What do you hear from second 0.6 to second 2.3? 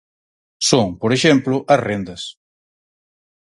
Son, por exemplo, as rendas.